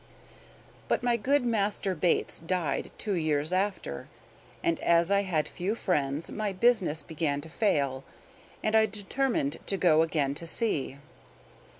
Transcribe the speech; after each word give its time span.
But 0.87 1.03
my 1.03 1.15
good 1.15 1.45
master 1.45 1.93
Bates 1.93 2.39
died 2.39 2.89
two 2.97 3.13
years 3.13 3.53
after; 3.53 4.09
and 4.63 4.79
as 4.79 5.11
I 5.11 5.21
had 5.21 5.47
few 5.47 5.75
friends 5.75 6.31
my 6.31 6.51
business 6.53 7.03
began 7.03 7.39
to 7.41 7.49
fail, 7.49 8.03
and 8.63 8.75
I 8.75 8.87
determined 8.87 9.57
to 9.67 9.77
go 9.77 10.01
again 10.01 10.33
to 10.33 10.47
sea. 10.47 10.97